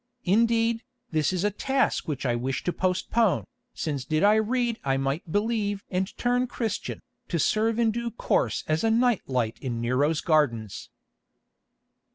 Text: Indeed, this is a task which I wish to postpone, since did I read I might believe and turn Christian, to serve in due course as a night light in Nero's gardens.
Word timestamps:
Indeed, 0.25 0.81
this 1.11 1.31
is 1.31 1.43
a 1.43 1.51
task 1.51 2.07
which 2.07 2.25
I 2.25 2.33
wish 2.35 2.63
to 2.63 2.73
postpone, 2.73 3.45
since 3.75 4.03
did 4.03 4.23
I 4.23 4.33
read 4.33 4.79
I 4.83 4.97
might 4.97 5.31
believe 5.31 5.83
and 5.91 6.17
turn 6.17 6.47
Christian, 6.47 7.03
to 7.27 7.37
serve 7.37 7.77
in 7.77 7.91
due 7.91 8.09
course 8.09 8.63
as 8.67 8.83
a 8.83 8.89
night 8.89 9.21
light 9.27 9.59
in 9.59 9.79
Nero's 9.79 10.21
gardens. 10.21 10.89